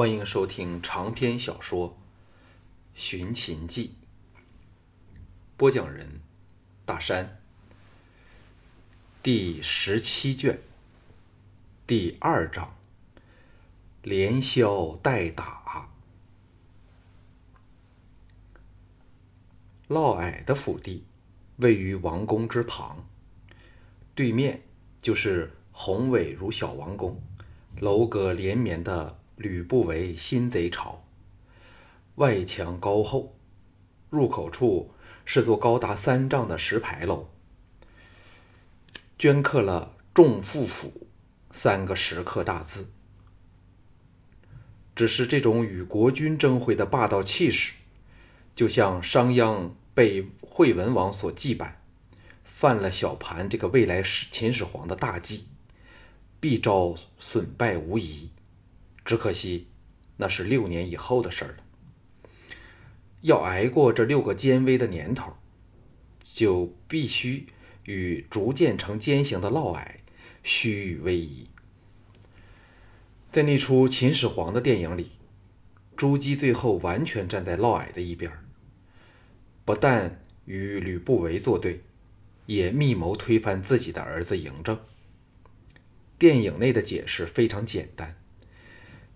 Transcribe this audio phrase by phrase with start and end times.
[0.00, 1.90] 欢迎收听长篇小说
[2.94, 3.96] 《寻秦记》，
[5.58, 6.22] 播讲人：
[6.86, 7.38] 大山，
[9.22, 10.58] 第十七卷，
[11.86, 12.74] 第二章：
[14.00, 15.90] 连消带打。
[19.88, 21.04] 嫪毐的府邸
[21.58, 23.04] 位于王宫之旁，
[24.14, 24.62] 对面
[25.02, 27.20] 就是宏伟如小王宫、
[27.80, 31.02] 楼阁连绵的吕不韦新贼巢。
[32.16, 33.34] 外墙高厚，
[34.10, 34.92] 入口处
[35.24, 37.30] 是座高达三丈的石牌楼，
[39.18, 41.06] 镌刻了“众父府”
[41.50, 42.90] 三个石刻大字。
[44.94, 47.72] 只是这种与国君争辉的霸道气势，
[48.54, 49.70] 就像商鞅。
[49.92, 51.82] 被惠文王所祭拜，
[52.44, 55.48] 犯了小盘这个未来始秦始皇的大忌，
[56.38, 58.30] 必招损败无疑。
[59.10, 59.66] 只可惜，
[60.18, 61.64] 那是六年以后的事儿了。
[63.22, 65.34] 要挨过这六个艰危的年头，
[66.22, 67.48] 就必须
[67.86, 69.84] 与逐渐成奸行的嫪毐
[70.44, 71.48] 虚与委蛇。
[73.32, 75.10] 在那出秦始皇的电影里，
[75.96, 78.30] 朱姬最后完全站在嫪毐的一边。
[79.64, 81.82] 不但与吕不韦作对，
[82.46, 84.78] 也密谋推翻自己的儿子嬴政。
[86.16, 88.16] 电影内的解释非常简单，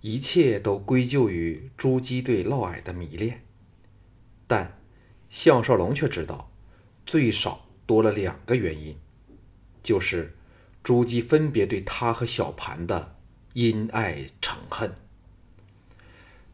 [0.06, 3.42] 一切都归咎于朱姬对嫪毐的迷恋。
[4.46, 4.78] 但
[5.30, 6.52] 项少龙却知道，
[7.06, 8.98] 最少多了两个原因，
[9.82, 10.36] 就是
[10.82, 13.16] 朱姬分别对他和小盘的
[13.54, 14.94] 因爱成恨，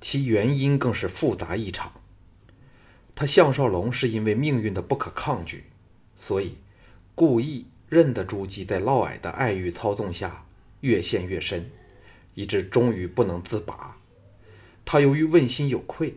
[0.00, 1.90] 其原因更是复杂异常。
[3.16, 5.64] 他项少龙是因为命运的不可抗拒，
[6.14, 6.54] 所以
[7.16, 10.46] 故意任得朱姬在嫪毐的爱欲操纵下
[10.82, 11.68] 越陷越深，
[12.34, 13.96] 以致终于不能自拔。
[14.84, 16.16] 他由于问心有愧，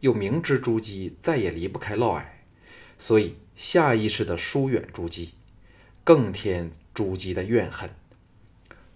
[0.00, 2.24] 又明知朱姬再也离不开嫪毐，
[2.98, 5.34] 所以下意识地疏远朱姬，
[6.02, 7.90] 更添朱姬的怨恨，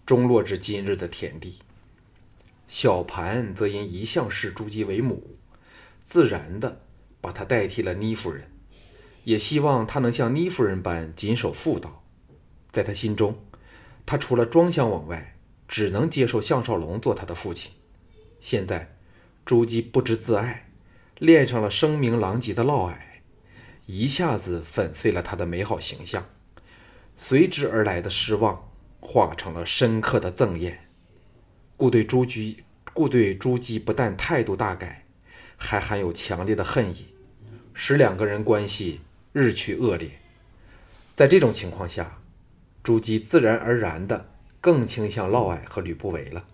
[0.07, 1.59] 终落至今日的田地。
[2.67, 5.37] 小盘则因一向视朱姬为母，
[6.03, 6.83] 自然的。
[7.21, 8.49] 把她代替了倪夫人，
[9.25, 12.05] 也希望她能像倪夫人般谨守妇道。
[12.71, 13.37] 在他心中，
[14.07, 15.37] 他除了庄襄王外，
[15.69, 17.71] 只能接受项少龙做他的父亲。
[18.41, 18.97] 现在，
[19.45, 20.71] 朱姬不知自爱，
[21.19, 22.97] 恋上了声名狼藉的嫪毐，
[23.87, 26.27] 一下子粉碎了他的美好形象。
[27.17, 28.71] 随之而来的失望，
[29.01, 30.89] 化成了深刻的憎厌，
[31.77, 35.05] 故对朱姬，故对朱姬不但态度大改。
[35.61, 37.07] 还含有强烈的恨意，
[37.75, 39.01] 使两个人关系
[39.33, 40.21] 日趋恶劣。
[41.13, 42.21] 在这种情况下，
[42.85, 44.31] 朱姬自然而然的
[44.61, 46.47] 更倾向嫪毐和吕不韦了，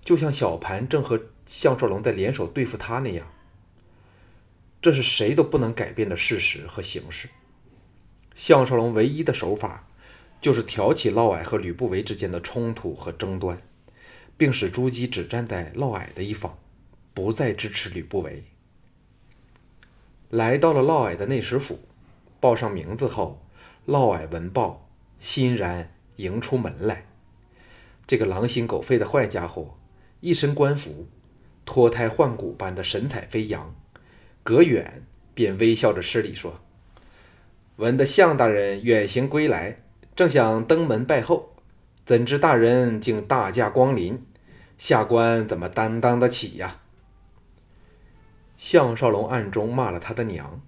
[0.00, 3.26] 就像小盘正和项少龙在联手对付他那样。
[4.80, 7.28] 这是谁都不能改变的事实和形势。
[8.34, 9.88] 项少龙唯一的手法，
[10.40, 13.60] 就是挑起嫪毐和吕不韦之间的冲突和争端，
[14.36, 16.58] 并使朱姬只站在嫪毐的一方。
[17.14, 18.44] 不再支持吕不韦，
[20.30, 21.80] 来到了嫪毐的内史府，
[22.38, 23.44] 报上名字后，
[23.86, 27.06] 嫪毐闻报，欣然迎出门来。
[28.06, 29.76] 这个狼心狗肺的坏家伙，
[30.20, 31.08] 一身官服，
[31.64, 33.74] 脱胎换骨般的神采飞扬，
[34.42, 36.60] 隔远便微笑着施礼说
[37.76, 39.82] ：“闻得项大人远行归来，
[40.16, 41.54] 正想登门拜候，
[42.06, 44.24] 怎知大人竟大驾光临，
[44.78, 46.80] 下官怎么担当得起呀？”
[48.56, 50.60] 项少龙暗中骂了他的娘，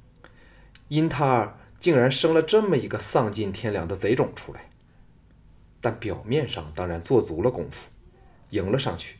[0.88, 4.69] 因他竟然生了这么一个丧尽天良的贼种出来。
[5.80, 7.88] 但表面上当然做足了功夫，
[8.50, 9.18] 迎了上去，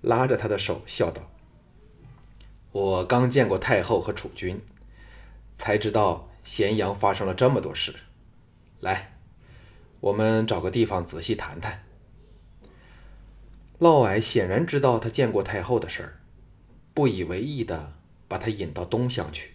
[0.00, 1.30] 拉着他的手笑道
[2.72, 4.60] ：“我刚见过太后和储君，
[5.52, 7.94] 才知道咸阳发生了这么多事。
[8.80, 9.16] 来，
[10.00, 11.84] 我们找个地方仔细谈谈。”
[13.78, 16.20] 嫪毐显然知道他见过太后的事儿，
[16.94, 17.94] 不以为意的。
[18.30, 19.54] 把他引到东厢去，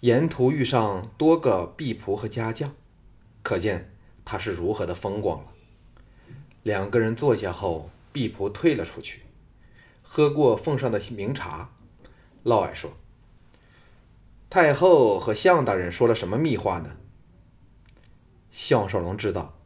[0.00, 2.74] 沿途遇上多个婢仆和家将，
[3.42, 3.93] 可见
[4.24, 5.52] 他是如何的风光了。
[6.62, 9.22] 两个人坐下后，婢仆退了出去，
[10.02, 11.70] 喝过奉上的名茶。
[12.44, 12.92] 嫪毐说
[14.50, 16.96] ：“太后和项大人说了什么密话呢？”
[18.50, 19.56] 项少龙知道，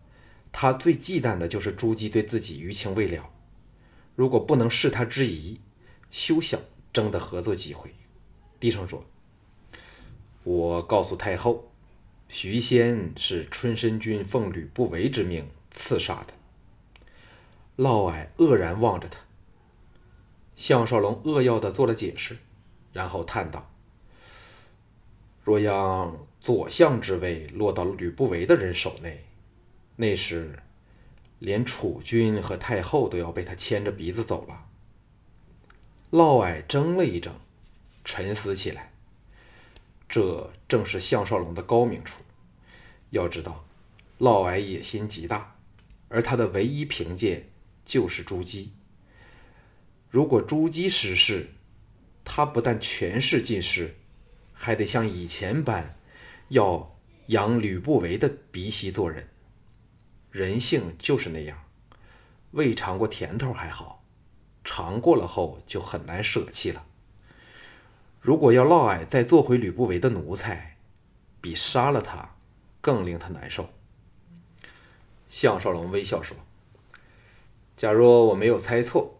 [0.52, 3.30] 他最忌惮的就是朱姬对自己余情未了，
[4.16, 5.60] 如果不能示他之疑，
[6.10, 6.60] 休想。
[6.90, 7.94] 争得合作机会，
[8.58, 9.04] 低声说
[10.42, 11.70] ：“我告诉太后，
[12.28, 16.34] 徐仙是春申君奉吕不韦之命刺杀的。”
[17.76, 19.20] 嫪毐愕然望着他，
[20.56, 22.36] 项少龙扼要的做了解释，
[22.92, 23.70] 然后叹道
[25.44, 29.24] ：“若让左相之位落到吕不韦的人手内，
[29.96, 30.58] 那时
[31.38, 34.66] 连楚君和太后都要被他牵着鼻子走了。”
[36.10, 37.32] 嫪毐怔了一怔，
[38.04, 38.92] 沉思起来。
[40.08, 42.22] 这正是项少龙的高明处。
[43.10, 43.64] 要知道，
[44.18, 45.56] 嫪毐野心极大，
[46.08, 47.48] 而他的唯一凭借
[47.84, 48.72] 就是朱姬。
[50.10, 51.50] 如果朱姬失势，
[52.24, 53.96] 他不但权势尽失，
[54.52, 55.98] 还得像以前般
[56.48, 59.28] 要扬吕不韦的鼻息做人。
[60.30, 61.64] 人性就是那样，
[62.50, 64.04] 未尝过甜头还好，
[64.64, 66.84] 尝过了后就很难舍弃了。
[68.20, 70.76] 如果要嫪毐再做回吕不韦的奴才，
[71.40, 72.36] 比杀了他
[72.80, 73.70] 更令他难受。
[75.28, 76.36] 项少龙微笑说
[77.76, 79.14] ：“假若我没有猜错。”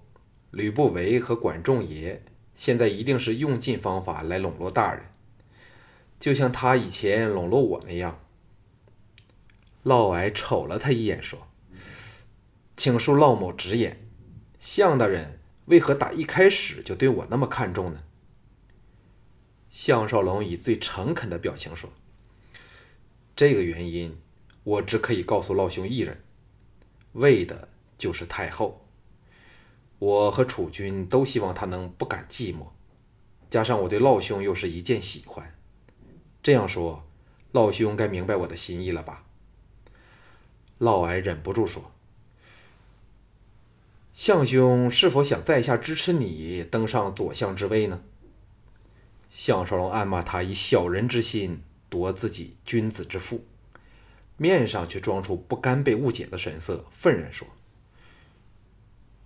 [0.50, 2.23] 吕不韦和管仲爷
[2.55, 5.05] 现在一定是用尽方法来笼络大人，
[6.19, 8.19] 就像他以前笼络我那样。
[9.83, 11.47] 嫪毐瞅了他一眼，说
[12.77, 14.01] ：“请恕嫪某直言，
[14.59, 18.01] 项大人为何打一开始就对我那么看重呢？”
[19.81, 21.89] 项少龙以最诚恳的表情说
[23.37, 24.19] ：“这个原因，
[24.65, 26.21] 我只可以告诉老兄一人，
[27.13, 28.85] 为的就是太后。”
[30.01, 32.67] 我和楚军都希望他能不感寂寞，
[33.49, 35.57] 加上我对老兄又是一见喜欢，
[36.43, 37.07] 这样说，
[37.53, 39.27] 老兄该明白我的心意了吧？
[40.79, 41.93] 嫪毐忍不住说
[44.13, 48.03] ：“项兄是否想在下支持你登上左相之位呢？”
[49.31, 53.45] 项少龙暗骂他以小人之心夺自己君子之腹，
[54.37, 57.47] 面上却装出不甘被误解的神色，愤然说。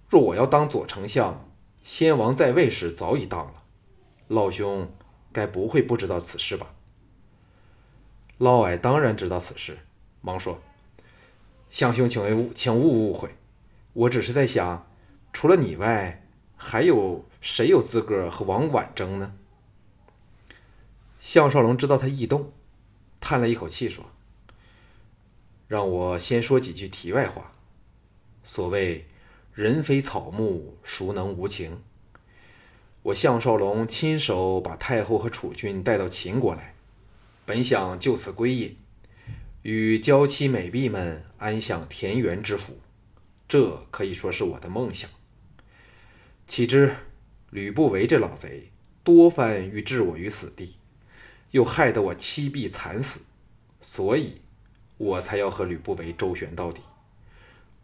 [0.09, 1.49] 若我要当左丞相，
[1.83, 3.63] 先王在位时早已当了，
[4.29, 4.93] 老兄
[5.33, 6.75] 该不会不知道此事吧？
[8.39, 9.79] 嫪毐当然知道此事，
[10.21, 10.61] 忙说
[11.71, 13.31] ：“相兄，请勿请勿误会，
[13.93, 14.87] 我只是在想，
[15.33, 16.27] 除了你外，
[16.57, 19.35] 还有谁有资格和王婉争呢？”
[21.25, 22.53] 项少龙知道他异动，
[23.21, 24.11] 叹了一口气说
[25.69, 27.53] ：“让我先说几句题外话，
[28.43, 29.07] 所谓……”
[29.55, 31.81] 人非草木，孰能无情？
[33.03, 36.75] 我项少龙亲手把太后和楚君带到秦国来，
[37.47, 38.77] 本想就此归隐，
[39.63, 42.81] 与娇妻美婢们安享田园之福，
[43.47, 45.09] 这可以说是我的梦想。
[46.49, 46.97] 岂知
[47.51, 48.73] 吕不韦这老贼
[49.05, 50.79] 多番欲置我于死地，
[51.53, 53.21] 又害得我妻婢惨死，
[53.81, 54.43] 所以
[54.99, 56.83] 我才要和吕不韦周旋到底。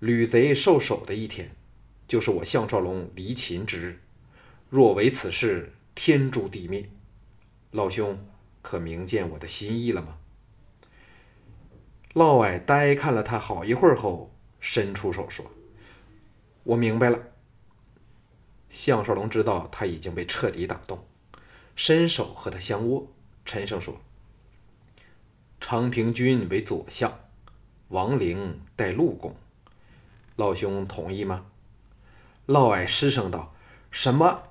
[0.00, 1.52] 吕贼受首的一天。
[2.08, 4.00] 就是我项少龙离秦之日，
[4.70, 6.88] 若为此事，天诛地灭。
[7.70, 8.18] 老兄
[8.62, 10.16] 可明见我的心意了吗？
[12.14, 15.52] 嫪毐呆看了他好一会儿后，伸出手说
[16.64, 17.20] ：“我明白了。”
[18.70, 21.06] 项少龙知道他已经被彻底打动，
[21.76, 23.06] 伸手和他相握，
[23.48, 23.98] 沉声说
[25.58, 27.18] ：“昌平君为左相，
[27.88, 29.34] 王陵代陆公，
[30.36, 31.46] 老兄同意吗？”
[32.44, 33.54] 嫪毐失声道
[33.90, 34.42] ：“什么？”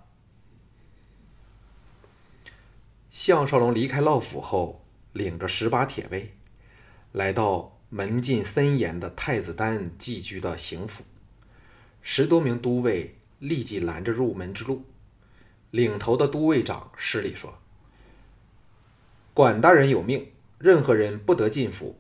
[3.12, 6.34] 项少龙离开嫪府后，领着十八铁卫，
[7.12, 11.04] 来到门禁森严的太子丹寄居的邢府。
[12.02, 14.86] 十多名都尉立即拦着入门之路。
[15.70, 17.60] 领头的都尉长施礼说
[19.38, 22.00] ：“管大人有命，任何人不得进府。”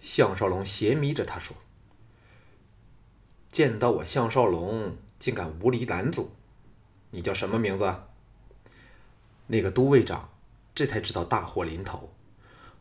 [0.00, 1.56] 项少龙斜眯着他说。
[3.52, 6.32] 见到我项少龙，竟敢无礼拦阻！
[7.12, 7.94] 你叫什么名字？
[9.46, 10.30] 那个都尉长
[10.74, 12.12] 这才知道大祸临头，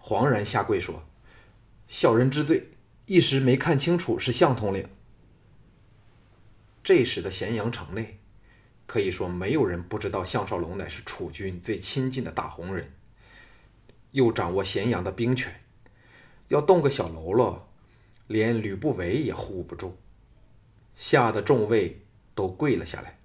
[0.01, 1.03] 惶然下跪说
[1.87, 2.71] ：“小人知罪，
[3.05, 4.89] 一时没看清楚是项统领。”
[6.83, 8.18] 这时的咸阳城内，
[8.89, 12.91] 可以说没有人不知道项少龙乃是楚军最亲近的大红人，
[14.09, 15.61] 又掌握咸阳的兵权，
[16.47, 17.69] 要动个小喽啰，
[18.25, 19.95] 连吕不韦也护不住。
[20.95, 22.01] 吓得众位
[22.33, 23.19] 都跪了下来。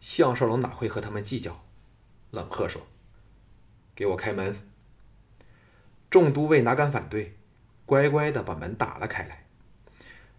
[0.00, 1.64] 项少龙哪会和他们计较，
[2.32, 2.88] 冷喝说
[3.94, 4.56] ：“给我开门！”
[6.10, 7.36] 众都尉哪敢反对，
[7.86, 9.46] 乖乖的把门打了开来。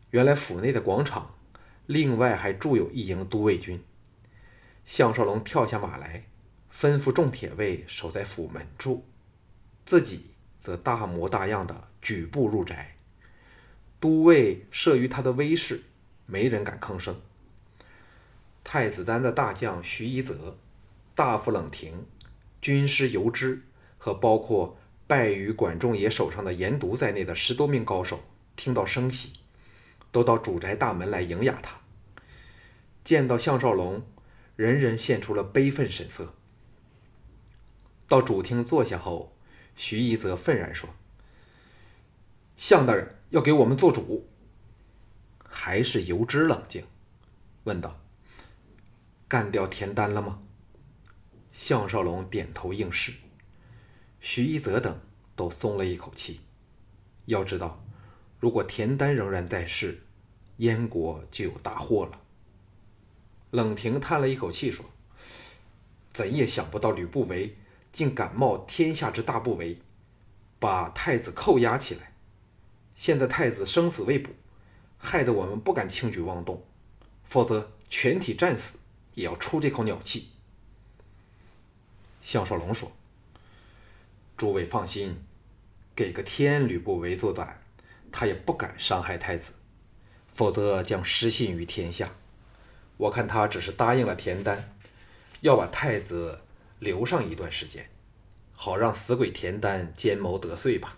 [0.10, 1.34] 原来府内的广场，
[1.86, 3.82] 另外还驻有一营都尉军。
[4.94, 6.26] 项少龙跳下马来，
[6.70, 9.06] 吩咐众铁卫守在府门处，
[9.86, 12.98] 自己则大模大样的举步入宅。
[14.02, 15.84] 都尉慑于他的威势。
[16.26, 17.22] 没人敢吭声。
[18.66, 20.58] 太子丹的大将徐一泽、
[21.16, 22.06] 大夫冷庭、
[22.62, 23.62] 军师游之
[23.98, 28.20] 和包括败于管仲爷手上的严独在内的十多名高手，
[28.58, 29.40] 听到声息，
[30.12, 31.78] 都到主宅大门来迎压他。
[33.06, 34.02] 见到项少龙，
[34.56, 36.34] 人人现出了悲愤神色。
[38.08, 39.36] 到主厅坐下后，
[39.76, 40.90] 徐一泽愤然说
[42.58, 44.28] ：“项大人要给我们做主。”
[45.54, 46.86] 还是游之冷静，
[47.66, 48.02] 问道
[49.28, 50.42] ：“干掉田丹了吗？”
[51.54, 53.14] 项少龙点头应是。
[54.20, 55.00] 徐一泽等
[55.36, 56.42] 都松了一口气。
[57.26, 57.86] 要知道，
[58.40, 60.04] 如果田丹仍然在世，
[60.58, 62.22] 燕国就有大祸了。
[63.52, 64.86] 冷亭叹了一口气说
[66.12, 67.56] ：“怎也想不到吕不韦
[67.92, 69.78] 竟敢冒天下之大不韪，
[70.60, 72.14] 把太子扣押起来。
[72.96, 74.32] 现在太子生死未卜，
[74.98, 76.66] 害得我们不敢轻举妄动，
[77.24, 78.78] 否则全体战死
[79.14, 80.30] 也要出这口鸟气。”
[82.24, 82.92] 项少龙说。
[84.38, 85.24] 诸位放心，
[85.96, 87.62] 给个天，吕不韦作胆，
[88.12, 89.52] 他也不敢伤害太子，
[90.28, 92.16] 否则将失信于天下。
[92.98, 94.76] 我看他只是答应了田丹，
[95.42, 96.42] 要把太子
[96.80, 97.90] 留上一段时间，
[98.54, 100.98] 好让死鬼田丹奸谋得遂吧。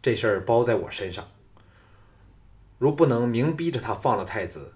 [0.00, 1.28] 这事儿包在我身上。
[2.78, 4.74] 如不能明逼着他放了太子，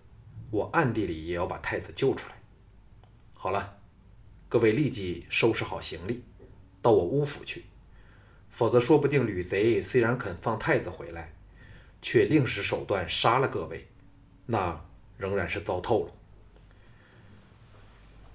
[0.50, 2.36] 我暗地里也要把太子救出来。
[3.34, 3.78] 好了，
[4.48, 6.22] 各位立即收拾好行李。
[6.80, 7.64] 到我乌府去，
[8.48, 11.34] 否则说不定吕贼虽然肯放太子回来，
[12.00, 13.88] 却另使手段杀了各位，
[14.46, 14.84] 那
[15.16, 16.12] 仍然是糟透了。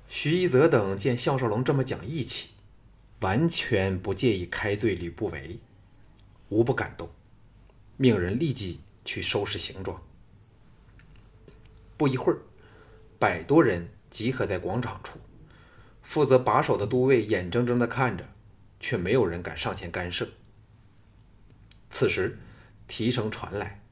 [0.08, 2.50] 徐一泽等见项少龙这么讲义气，
[3.22, 5.60] 完全不介意开罪吕不韦，
[6.50, 7.10] 无不感动，
[7.98, 10.02] 命人立即去收拾行装。
[11.98, 12.40] 不一会儿，
[13.18, 15.20] 百多人集合在广场处，
[16.02, 18.30] 负责把守的都尉眼睁睁地看着。
[18.84, 20.28] 却没有人敢上前干涉。
[21.92, 22.40] 此时，
[22.88, 23.84] 提绳传来，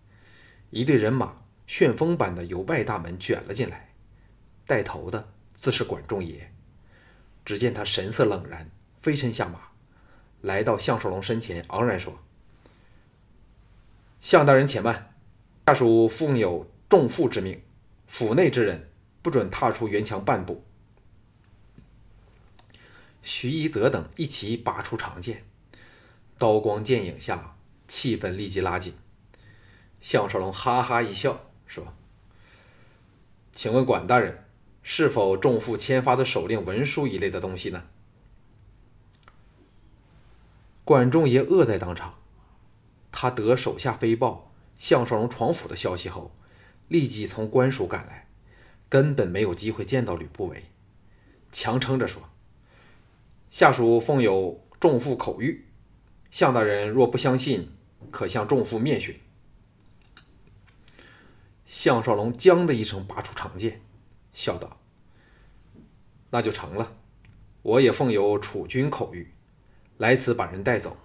[0.71, 1.38] 一队人马
[1.69, 3.93] 旋风般的由外大门卷了进来，
[4.65, 6.51] 带头的自是管仲爷。
[7.45, 9.69] 只见他神色冷然，飞身下马，
[10.41, 12.23] 来到项少龙身前，昂然说
[14.19, 15.13] ：“项大人且慢，
[15.67, 17.61] 下属奉有重负之命，
[18.07, 18.89] 府内之人
[19.21, 20.65] 不准踏出园墙半步。”
[23.21, 25.45] 徐一泽等一齐拔出长剑，
[26.39, 27.55] 刀光剑影下，
[27.87, 28.95] 气氛立即拉紧。
[30.01, 31.93] 项少龙哈哈一笑，说
[33.53, 34.43] ：“请问管大人，
[34.83, 37.83] 是否重负签发的手令、文书一类的东西呢？”
[40.83, 42.15] 管仲爷愕在当场。
[43.11, 46.31] 他得手下飞报项少龙闯府的消息后，
[46.87, 48.27] 立即从官署赶来，
[48.87, 50.63] 根本没有机会见到吕不韦，
[51.51, 52.23] 强撑着说。
[53.51, 55.59] 下属奉有重父口谕，
[56.31, 57.71] 项大人若不相信，
[58.09, 59.19] 可向重父面询。
[61.69, 63.79] 项少龙“将”的一声拔出长剑，
[64.33, 64.79] 笑道
[66.31, 66.95] ：“那就成了。
[67.61, 69.27] 我也奉有楚军口谕，
[69.99, 70.97] 来此把人带走。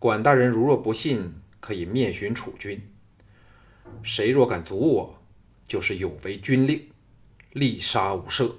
[0.00, 2.92] 管大人如若不信，可以面询楚军。
[4.02, 5.22] 谁若敢阻我，
[5.68, 6.90] 就是有违军令，
[7.52, 8.56] 立杀无赦。”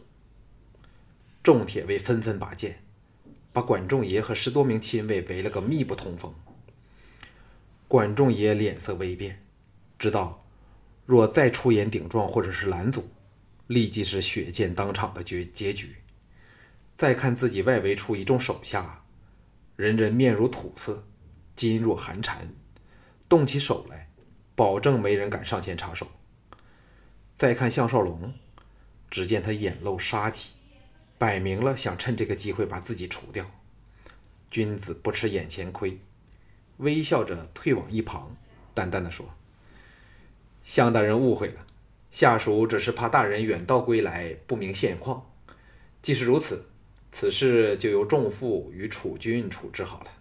[1.44, 2.82] 众铁卫纷纷拔剑。
[3.52, 6.34] 把管仲爷和十多名亲卫围了个密不通风。
[7.90, 9.44] 管仲爷脸色微变，
[9.98, 10.46] 知道
[11.10, 13.10] 若再出言顶撞或者是拦阻，
[13.66, 15.96] 立即是血溅当场的结结局。
[16.96, 19.04] 再看自己外围处一众手下，
[19.76, 21.08] 人人面如土色，
[21.56, 22.54] 噤若寒蝉，
[23.28, 24.12] 动起手来，
[24.54, 26.08] 保证没人敢上前插手。
[27.36, 28.36] 再看项少龙，
[29.10, 30.50] 只见他眼露杀机。
[31.18, 33.50] 摆明了想趁这个机会把自己除掉。
[34.52, 36.00] 君子不吃眼前亏，
[36.78, 38.38] 微笑着退往一旁，
[38.76, 39.34] 淡淡的说
[40.70, 41.66] ：“向大人误会了，
[42.12, 45.28] 下属只是怕大人远道归来，不明现况。
[46.00, 46.64] 既是如此，
[47.12, 50.12] 此事就由仲父与楚军处置好了。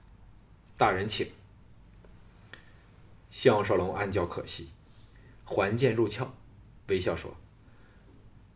[0.79, 1.27] 大人请。”
[3.29, 4.71] 项少龙暗叫可惜，
[5.45, 6.33] 还剑入鞘，
[6.87, 7.37] 微笑说：“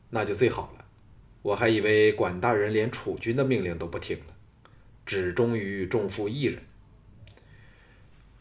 [0.08, 0.86] 那就最好了。”
[1.44, 4.34] 我还以为管大人连楚军的命令都不听了，
[5.04, 6.62] 只忠于仲父一人。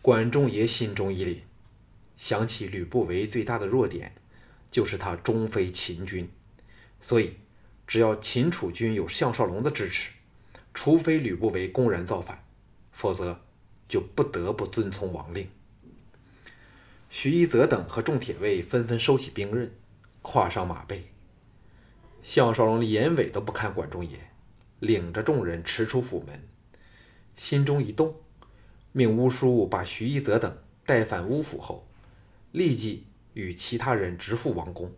[0.01, 1.39] 管仲爷心中一凛，
[2.21, 4.13] 想起吕不韦最大的弱点
[4.69, 6.29] 就是他终非秦军，
[7.01, 7.37] 所以
[7.87, 10.11] 只要秦楚军有项少龙的支持，
[10.71, 12.43] 除非吕不韦公然造反，
[12.91, 13.41] 否则
[13.87, 15.49] 就不得不遵从王令。
[17.09, 19.71] 徐一泽等和众铁卫纷纷收起兵刃，
[20.21, 21.05] 跨上马背。
[22.21, 24.29] 项少龙连尾都不看管仲爷，
[24.79, 26.39] 领着众人驰出府门，
[27.35, 28.13] 心中一动，
[28.91, 31.87] 命乌叔把徐一泽等带返乌府后，
[32.51, 34.93] 立即与其他人直赴王宫，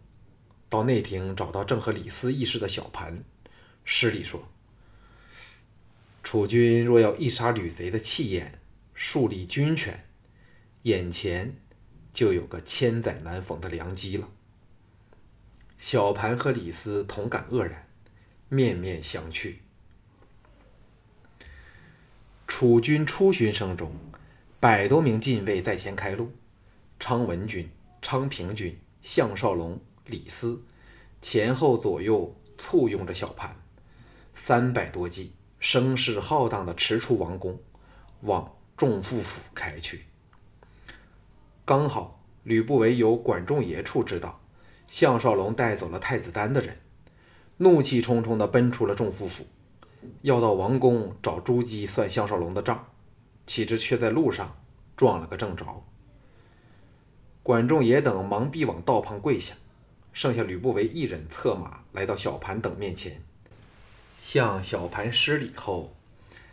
[0.69, 3.24] 到内廷找到正和李斯议事的小盘，
[3.83, 4.48] 施礼说
[6.24, 8.60] ：“楚军若要一杀吕贼的气焰，
[8.95, 10.05] 树立军权，
[10.83, 11.55] 眼前
[12.12, 14.29] 就有个千载难逢的良机了。”
[15.77, 17.88] 小盘和李斯同感愕然，
[18.50, 19.55] 面面相觑。
[22.48, 23.93] 楚军出巡声中，
[24.60, 26.31] 百多名禁卫在前开路。
[27.05, 27.69] 昌文君、
[28.01, 30.63] 昌平君、项少龙、李斯
[31.22, 33.53] 前后左右簇拥着小盘，
[34.33, 37.60] 三百多骑声势浩荡的驰出王宫，
[38.22, 40.05] 往仲父府开去。
[41.65, 44.39] 刚好吕不韦由管仲爷处知道。
[44.88, 46.77] 项少龙带走了太子丹的人，
[47.57, 49.45] 怒气冲冲地奔出了仲父府，
[50.22, 52.88] 要到王宫找朱姬算项少龙的账，
[53.45, 54.55] 岂知却在路上
[54.95, 55.83] 撞了个正着。
[57.43, 59.53] 管仲也等忙逼往道旁跪下，
[60.13, 63.21] 剩下吕不韦一人策马来到小盘等面前，
[64.17, 65.93] 向小盘施礼后，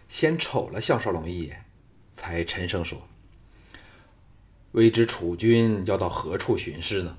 [0.09, 1.64] 先瞅了项少龙一眼，
[2.12, 3.06] 才沉声说
[4.73, 7.16] ：“未知楚军要到何处巡视呢？”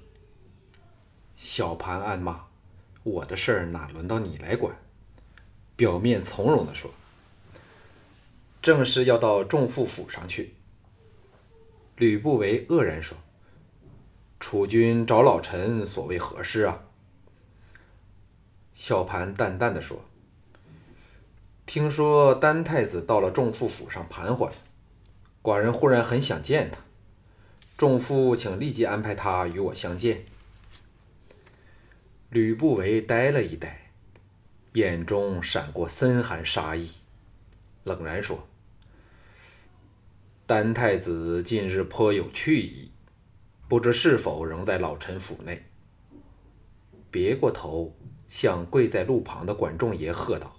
[1.37, 2.47] 小盘暗骂
[3.03, 4.75] ：“我的事儿哪轮到你来管？”
[5.77, 6.91] 表面从容地说
[8.61, 10.55] ：“正是要到仲父府上去。”
[11.95, 13.17] 吕不韦愕然说
[14.41, 16.83] ：“楚军找老臣，所谓何事啊？”
[18.74, 20.03] 小盘淡淡的说
[21.65, 24.51] ：“听说丹太子到了仲父府上盘桓，
[25.43, 26.79] 寡人忽然很想见他，
[27.77, 30.25] 仲父请立即安排他与我相见。”
[32.29, 33.91] 吕不韦呆了一呆，
[34.74, 36.91] 眼中闪过森寒杀意，
[37.84, 38.47] 冷然说
[40.47, 42.91] ：“丹太子近日颇有去意，
[43.71, 45.63] 不知是否仍在老臣府内？”
[47.10, 47.95] 别过头，
[48.27, 50.57] 向跪在路旁的管仲爷喝道：“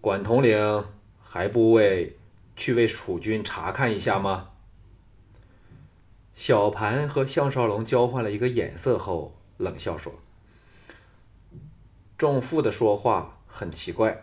[0.00, 0.84] 管统领，
[1.20, 2.16] 还不为
[2.54, 4.50] 去为楚军查看一下吗？”
[6.32, 9.34] 小盘和项少龙交换了一个眼色后。
[9.58, 10.14] 冷笑说
[12.16, 14.22] ：“仲父的说话很奇怪，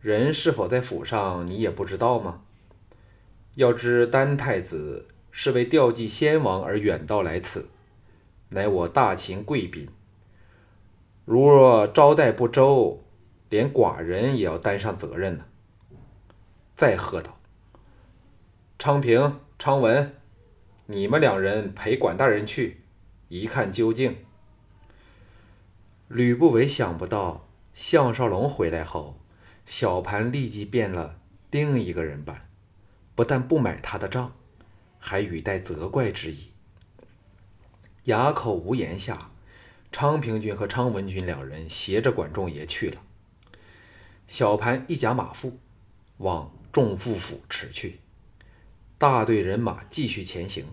[0.00, 2.42] 人是否在府上，你也不知道吗？
[3.54, 7.68] 要知丹太子是为吊祭先王而远道来此，
[8.50, 9.88] 乃我大秦贵宾。
[11.24, 13.02] 如若招待不周，
[13.48, 15.44] 连寡人也要担上责任呢。”
[16.74, 17.38] 再喝道
[18.78, 20.14] ：“昌平、昌文，
[20.86, 22.78] 你们两人陪管大人去。”
[23.28, 24.16] 一看究竟，
[26.08, 29.20] 吕不韦想不到项少龙回来后，
[29.64, 31.20] 小盘立即变了
[31.52, 32.48] 另一个人般，
[33.14, 34.32] 不但不买他的账，
[35.00, 36.52] 还语带责怪之意。
[38.04, 39.32] 哑口无言下，
[39.90, 43.02] 昌平君和昌文君两人携着管仲爷去了。
[44.28, 45.58] 小盘一甲马腹，
[46.18, 47.98] 往仲父府驰去。
[48.96, 50.66] 大队人马继续前行，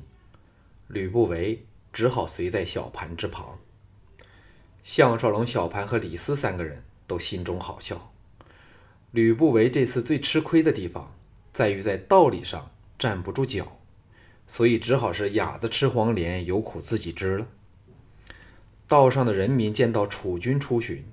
[0.87, 1.63] 吕不韦。
[1.93, 3.57] 只好随在小盘之旁。
[4.83, 8.13] 项少龙、小盘和李斯三个人都心中好笑。
[9.09, 11.15] 吕不韦这次最吃亏的地方，
[11.51, 13.79] 在于在道理上站不住脚，
[14.47, 17.47] 所以只好是哑子吃黄连，有苦自己知了。
[18.87, 21.05] 道上的人民见到楚军出巡，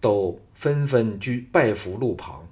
[0.00, 2.46] 都纷纷居拜伏路旁，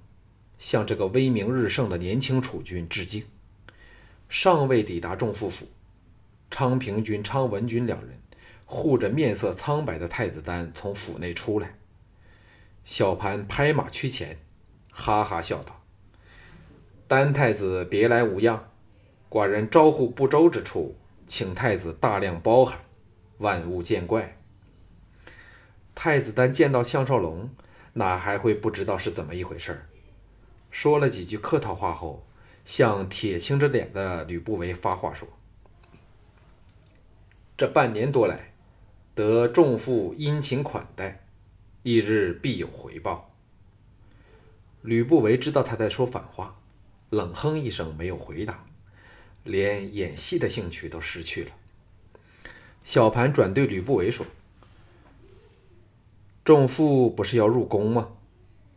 [0.58, 3.24] 向这个威名日盛的年轻楚军致敬。
[4.28, 5.68] 尚未抵达仲父府。
[6.50, 8.20] 昌平君、昌文君两人
[8.66, 11.76] 护着面色苍白的太子丹从府内出来，
[12.84, 14.38] 小盘拍马趋前，
[14.90, 15.82] 哈哈笑道
[17.08, 18.70] ：“丹太子别来无恙，
[19.32, 20.94] 寡人招呼不周之处，
[21.26, 22.78] 请太子大量包涵，
[23.38, 24.36] 万勿见怪。”
[25.96, 27.48] 太子丹见到项少龙，
[27.94, 29.88] 哪还会不知道是怎么一回事儿
[30.70, 32.26] 说了几句客套话后，
[32.66, 35.26] 向铁青着脸的吕不韦发话说。
[37.56, 38.52] 这半年多来，
[39.14, 41.24] 得众父殷勤款待，
[41.82, 43.30] 一日必有回报。
[44.82, 46.58] 吕不韦知道他在说反话，
[47.08, 48.66] 冷哼一声，没有回答，
[49.44, 51.50] 连演戏的兴趣都失去了。
[52.82, 54.26] 小盘转对吕不韦说
[56.44, 58.12] ：“众父不是要入宫吗？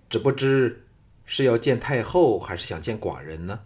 [0.09, 0.85] 只不知
[1.25, 3.61] 是要见太后，还是想见寡人呢？”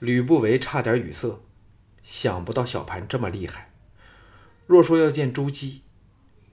[0.00, 1.40] 吕不韦差点语塞。
[2.04, 3.70] 想不到小盘这么厉害。
[4.66, 5.82] 若说要见朱姬，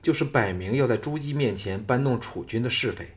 [0.02, 3.16] 就是摆明要在朱姬面前搬弄楚军的是非。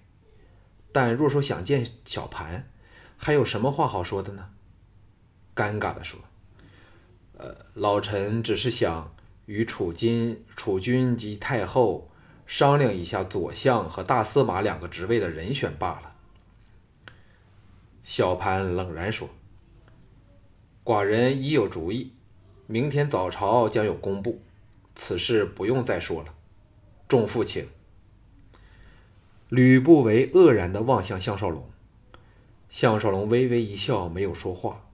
[0.93, 2.71] 但若说想见小盘，
[3.17, 4.51] 还有什么话好说的呢？
[5.59, 6.21] 尴尬地说
[7.37, 9.13] ：“呃，老臣只是想
[9.47, 12.09] 与楚军、楚君及太后
[12.47, 16.15] 商量一下左相和大司马两个职位的人选罢了。”
[18.05, 19.29] 小盘冷然说
[20.85, 22.13] ：“寡人已有主意，
[22.69, 24.41] 明天早朝将有公布，
[24.95, 26.33] 此事不用再说了。”
[27.09, 27.67] 众父请。
[29.49, 31.69] 吕不韦愕然地望向项少龙，
[32.69, 34.85] 项少龙微微一笑，没有说话。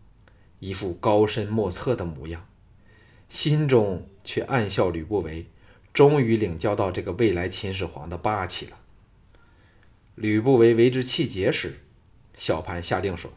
[0.65, 2.49] 一副高深莫测的模样，
[3.29, 5.45] 心中却暗笑吕不韦
[5.93, 8.79] 终于领教到这个未来秦始皇的霸气了。
[10.15, 11.81] 吕不韦为之气结时，
[12.35, 13.31] 小盘下令说：“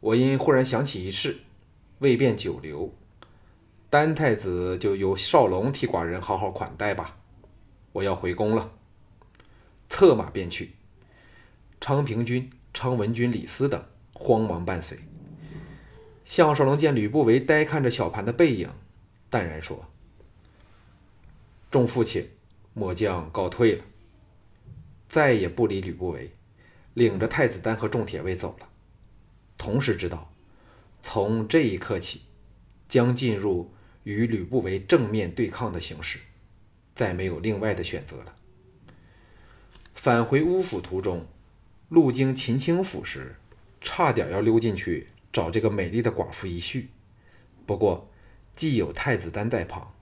[0.00, 1.42] 我因忽然想起一事，
[2.00, 2.92] 未便久留，
[3.88, 7.18] 丹太子就由少龙替寡人好好款待吧。
[7.92, 8.72] 我要回宫了。”
[9.88, 10.72] 策马便去，
[11.80, 13.80] 昌平君、昌文君李斯等
[14.12, 14.98] 慌忙伴随。
[16.28, 18.68] 项少龙见吕不韦呆看着小盘的背影，
[19.30, 19.86] 淡然说
[21.72, 22.28] ：“众父亲，
[22.74, 23.84] 末将告退了。”
[25.08, 26.30] 再也不理吕不韦，
[26.92, 28.68] 领着太子丹和众铁卫走了。
[29.56, 30.30] 同时知道，
[31.02, 32.20] 从这一刻起，
[32.86, 33.72] 将进入
[34.04, 36.18] 与吕不韦正面对抗的形势，
[36.94, 38.36] 再没有另外的选择了。
[39.94, 41.26] 返回乌府途中，
[41.88, 43.36] 路经秦清府时，
[43.80, 45.08] 差点要溜进去。
[45.32, 46.90] 找这个美丽的寡妇一叙，
[47.66, 48.08] 不过
[48.54, 49.92] 既有太子丹在旁，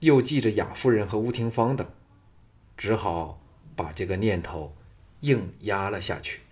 [0.00, 1.86] 又记着雅夫人和吴廷芳等，
[2.76, 3.40] 只好
[3.74, 4.74] 把这个念头
[5.20, 6.42] 硬压了下去。